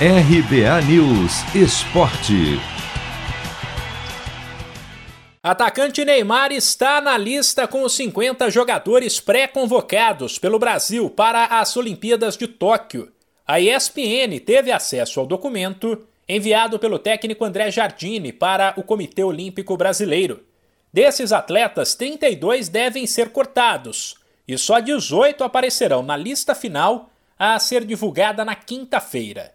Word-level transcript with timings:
RBA 0.00 0.82
News 0.88 1.54
Esporte. 1.54 2.58
Atacante 5.40 6.04
Neymar 6.04 6.50
está 6.50 7.00
na 7.00 7.16
lista 7.16 7.68
com 7.68 7.84
os 7.84 7.94
50 7.94 8.50
jogadores 8.50 9.20
pré-convocados 9.20 10.36
pelo 10.36 10.58
Brasil 10.58 11.08
para 11.08 11.44
as 11.60 11.76
Olimpíadas 11.76 12.36
de 12.36 12.48
Tóquio. 12.48 13.12
A 13.46 13.60
ESPN 13.60 14.40
teve 14.44 14.72
acesso 14.72 15.20
ao 15.20 15.26
documento 15.26 16.04
enviado 16.28 16.76
pelo 16.76 16.98
técnico 16.98 17.44
André 17.44 17.70
Jardine 17.70 18.32
para 18.32 18.74
o 18.76 18.82
Comitê 18.82 19.22
Olímpico 19.22 19.76
Brasileiro. 19.76 20.42
Desses 20.92 21.30
atletas, 21.30 21.94
32 21.94 22.68
devem 22.68 23.06
ser 23.06 23.28
cortados 23.28 24.16
e 24.46 24.58
só 24.58 24.80
18 24.80 25.44
aparecerão 25.44 26.02
na 26.02 26.16
lista 26.16 26.52
final 26.52 27.10
a 27.38 27.56
ser 27.60 27.84
divulgada 27.84 28.44
na 28.44 28.56
quinta-feira. 28.56 29.54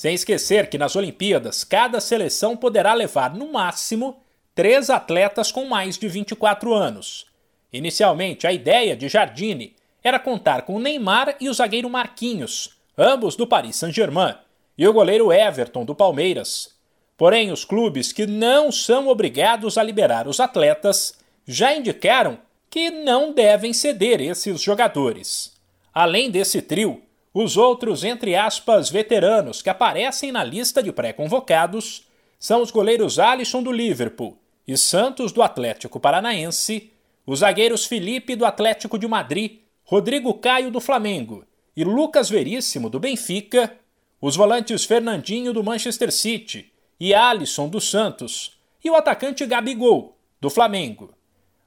Sem 0.00 0.14
esquecer 0.14 0.70
que 0.70 0.78
nas 0.78 0.96
Olimpíadas, 0.96 1.62
cada 1.62 2.00
seleção 2.00 2.56
poderá 2.56 2.94
levar 2.94 3.34
no 3.34 3.52
máximo 3.52 4.22
três 4.54 4.88
atletas 4.88 5.52
com 5.52 5.66
mais 5.66 5.98
de 5.98 6.08
24 6.08 6.72
anos. 6.72 7.26
Inicialmente, 7.70 8.46
a 8.46 8.52
ideia 8.52 8.96
de 8.96 9.10
Jardine 9.10 9.76
era 10.02 10.18
contar 10.18 10.62
com 10.62 10.78
Neymar 10.78 11.36
e 11.38 11.50
o 11.50 11.52
zagueiro 11.52 11.90
Marquinhos, 11.90 12.78
ambos 12.96 13.36
do 13.36 13.46
Paris 13.46 13.76
Saint-Germain, 13.76 14.36
e 14.78 14.88
o 14.88 14.92
goleiro 14.94 15.30
Everton 15.30 15.84
do 15.84 15.94
Palmeiras. 15.94 16.74
Porém, 17.14 17.52
os 17.52 17.66
clubes 17.66 18.10
que 18.10 18.26
não 18.26 18.72
são 18.72 19.06
obrigados 19.06 19.76
a 19.76 19.82
liberar 19.82 20.26
os 20.26 20.40
atletas 20.40 21.12
já 21.46 21.76
indicaram 21.76 22.38
que 22.70 22.88
não 22.88 23.34
devem 23.34 23.74
ceder 23.74 24.22
esses 24.22 24.62
jogadores. 24.62 25.52
Além 25.92 26.30
desse 26.30 26.62
trio, 26.62 27.02
os 27.32 27.56
outros, 27.56 28.02
entre 28.02 28.34
aspas, 28.34 28.90
veteranos 28.90 29.62
que 29.62 29.70
aparecem 29.70 30.32
na 30.32 30.42
lista 30.42 30.82
de 30.82 30.90
pré-convocados 30.90 32.08
são 32.38 32.60
os 32.60 32.72
goleiros 32.72 33.20
Alisson 33.20 33.62
do 33.62 33.70
Liverpool 33.70 34.36
e 34.66 34.76
Santos 34.76 35.30
do 35.30 35.40
Atlético 35.40 36.00
Paranaense, 36.00 36.92
os 37.24 37.40
zagueiros 37.40 37.84
Felipe 37.84 38.34
do 38.34 38.44
Atlético 38.44 38.98
de 38.98 39.06
Madrid, 39.06 39.60
Rodrigo 39.84 40.34
Caio 40.34 40.72
do 40.72 40.80
Flamengo 40.80 41.44
e 41.76 41.84
Lucas 41.84 42.28
Veríssimo 42.28 42.90
do 42.90 42.98
Benfica, 42.98 43.76
os 44.20 44.34
volantes 44.34 44.84
Fernandinho 44.84 45.52
do 45.52 45.62
Manchester 45.62 46.10
City 46.10 46.72
e 46.98 47.14
Alisson 47.14 47.68
do 47.68 47.80
Santos 47.80 48.58
e 48.82 48.90
o 48.90 48.96
atacante 48.96 49.46
Gabigol 49.46 50.16
do 50.40 50.50
Flamengo. 50.50 51.14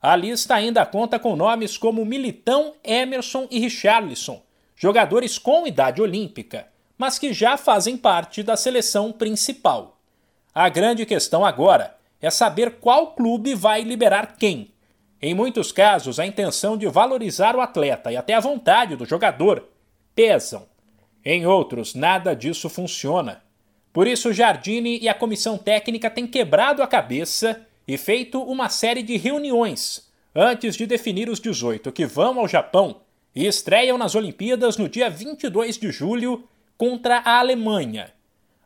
A 0.00 0.16
lista 0.16 0.56
ainda 0.56 0.84
conta 0.84 1.20
com 1.20 1.36
nomes 1.36 1.78
como 1.78 2.04
Militão, 2.04 2.74
Emerson 2.82 3.46
e 3.48 3.60
Richarlison 3.60 4.42
jogadores 4.82 5.38
com 5.38 5.64
idade 5.64 6.02
olímpica, 6.02 6.66
mas 6.98 7.16
que 7.16 7.32
já 7.32 7.56
fazem 7.56 7.96
parte 7.96 8.42
da 8.42 8.56
seleção 8.56 9.12
principal. 9.12 9.96
A 10.52 10.68
grande 10.68 11.06
questão 11.06 11.46
agora 11.46 11.96
é 12.20 12.28
saber 12.30 12.78
qual 12.80 13.12
clube 13.12 13.54
vai 13.54 13.82
liberar 13.82 14.34
quem. 14.36 14.72
Em 15.20 15.34
muitos 15.34 15.70
casos, 15.70 16.18
a 16.18 16.26
intenção 16.26 16.76
de 16.76 16.88
valorizar 16.88 17.54
o 17.54 17.60
atleta 17.60 18.10
e 18.10 18.16
até 18.16 18.34
a 18.34 18.40
vontade 18.40 18.96
do 18.96 19.06
jogador 19.06 19.68
pesam. 20.16 20.66
Em 21.24 21.46
outros, 21.46 21.94
nada 21.94 22.34
disso 22.34 22.68
funciona. 22.68 23.40
Por 23.92 24.08
isso, 24.08 24.32
Jardine 24.32 24.98
e 24.98 25.08
a 25.08 25.14
comissão 25.14 25.56
técnica 25.56 26.10
têm 26.10 26.26
quebrado 26.26 26.82
a 26.82 26.88
cabeça 26.88 27.64
e 27.86 27.96
feito 27.96 28.42
uma 28.42 28.68
série 28.68 29.04
de 29.04 29.16
reuniões 29.16 30.10
antes 30.34 30.74
de 30.74 30.86
definir 30.86 31.28
os 31.28 31.38
18 31.38 31.92
que 31.92 32.04
vão 32.04 32.40
ao 32.40 32.48
Japão 32.48 33.00
e 33.34 33.46
estreiam 33.46 33.96
nas 33.96 34.14
Olimpíadas 34.14 34.76
no 34.76 34.88
dia 34.88 35.08
22 35.08 35.78
de 35.78 35.90
julho 35.90 36.48
contra 36.76 37.18
a 37.18 37.38
Alemanha. 37.38 38.12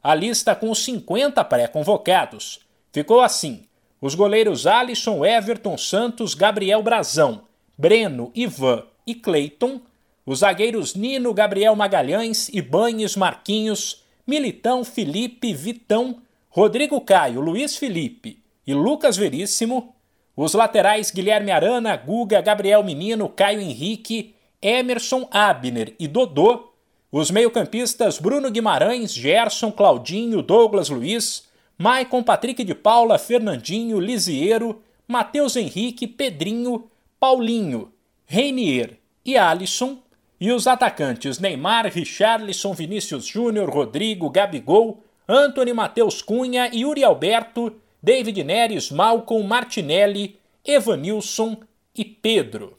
A 0.03 0.15
lista 0.15 0.55
com 0.55 0.71
os 0.71 0.85
50 0.85 1.43
pré-convocados 1.45 2.61
ficou 2.93 3.21
assim: 3.21 3.67
os 4.01 4.15
goleiros 4.15 4.67
Alisson, 4.67 5.25
Everton 5.25 5.77
Santos, 5.77 6.35
Gabriel 6.35 6.83
Brazão, 6.83 7.43
Breno, 7.77 8.31
Ivan 8.35 8.85
e 9.07 9.15
Cleiton, 9.15 9.81
os 10.25 10.39
zagueiros 10.41 10.95
Nino, 10.95 11.35
Gabriel 11.35 11.75
Magalhães, 11.75 12.49
Ibanes, 12.49 13.17
Marquinhos, 13.17 14.05
Militão, 14.27 14.85
Felipe, 14.85 15.53
Vitão, 15.53 16.23
Rodrigo 16.49 17.01
Caio, 17.01 17.41
Luiz 17.41 17.77
Felipe 17.77 18.43
e 18.67 18.75
Lucas 18.75 19.17
Veríssimo, 19.17 19.95
os 20.37 20.55
laterais 20.55 21.11
Guilherme 21.11 21.51
Arana, 21.51 21.97
Guga, 21.97 22.41
Gabriel 22.41 22.83
Menino, 22.83 23.29
Caio 23.29 23.61
Henrique 23.61 24.36
Emerson 24.61 25.29
Abner 25.31 25.95
e 25.99 26.09
Dodô, 26.09 26.73
os 27.11 27.31
meio-campistas 27.31 28.19
Bruno 28.19 28.51
Guimarães, 28.51 29.13
Gerson, 29.15 29.71
Claudinho, 29.71 30.43
Douglas 30.43 30.89
Luiz, 30.89 31.45
Maicon 31.79 32.23
Patrick 32.23 32.65
de 32.65 32.75
Paula, 32.75 33.19
Fernandinho, 33.19 34.01
Lisiero, 34.01 34.83
Matheus 35.07 35.57
Henrique, 35.57 36.07
Pedrinho, 36.07 36.91
Paulinho, 37.21 37.93
Reinier 38.27 38.99
e 39.25 39.37
Alisson, 39.37 39.99
e 40.41 40.53
os 40.53 40.67
atacantes 40.67 41.39
Neymar, 41.39 41.87
Richarlison, 41.87 42.73
Vinícius 42.75 43.27
Júnior, 43.27 43.71
Rodrigo, 43.71 44.29
Gabigol, 44.29 45.03
Anthony 45.27 45.73
Matheus 45.73 46.21
Cunha, 46.23 46.71
Yuri 46.73 47.03
Alberto, 47.03 47.75
David 48.03 48.45
Neres, 48.45 48.91
Malcolm 48.91 49.47
Martinelli, 49.47 50.39
Evanilson 50.65 51.57
e 51.95 52.05
Pedro. 52.05 52.79